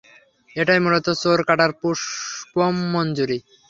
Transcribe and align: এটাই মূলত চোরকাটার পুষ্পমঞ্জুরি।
এটাই 0.55 0.79
মূলত 0.83 1.07
চোরকাটার 1.21 1.71
পুষ্পমঞ্জুরি। 1.81 3.37